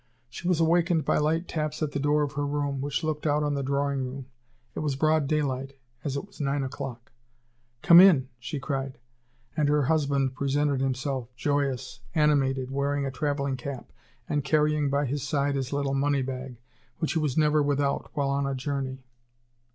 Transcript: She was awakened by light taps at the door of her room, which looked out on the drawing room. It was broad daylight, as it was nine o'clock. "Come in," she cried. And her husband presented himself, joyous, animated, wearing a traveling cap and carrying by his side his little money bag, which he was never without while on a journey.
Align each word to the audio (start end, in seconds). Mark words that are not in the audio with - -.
She 0.31 0.47
was 0.47 0.59
awakened 0.59 1.05
by 1.05 1.19
light 1.19 1.47
taps 1.47 1.83
at 1.83 1.91
the 1.91 1.99
door 1.99 2.23
of 2.23 2.31
her 2.31 2.43
room, 2.43 2.81
which 2.81 3.03
looked 3.03 3.27
out 3.27 3.43
on 3.43 3.53
the 3.53 3.61
drawing 3.61 4.03
room. 4.03 4.25
It 4.73 4.79
was 4.79 4.95
broad 4.95 5.27
daylight, 5.27 5.77
as 6.03 6.17
it 6.17 6.25
was 6.25 6.41
nine 6.41 6.63
o'clock. 6.63 7.11
"Come 7.83 7.99
in," 8.01 8.27
she 8.39 8.59
cried. 8.59 8.97
And 9.55 9.69
her 9.69 9.83
husband 9.83 10.33
presented 10.33 10.81
himself, 10.81 11.29
joyous, 11.35 11.99
animated, 12.15 12.71
wearing 12.71 13.05
a 13.05 13.11
traveling 13.11 13.57
cap 13.57 13.91
and 14.27 14.43
carrying 14.43 14.89
by 14.89 15.05
his 15.05 15.21
side 15.21 15.53
his 15.53 15.71
little 15.71 15.93
money 15.93 16.23
bag, 16.23 16.57
which 16.97 17.13
he 17.13 17.19
was 17.19 17.37
never 17.37 17.61
without 17.61 18.09
while 18.15 18.31
on 18.31 18.47
a 18.47 18.55
journey. 18.55 19.03